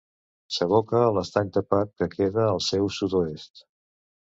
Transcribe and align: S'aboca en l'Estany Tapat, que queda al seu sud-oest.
S'aboca 0.55 1.01
en 1.09 1.17
l'Estany 1.17 1.51
Tapat, 1.59 1.93
que 2.01 2.09
queda 2.15 2.47
al 2.55 2.65
seu 2.71 2.91
sud-oest. 2.99 3.67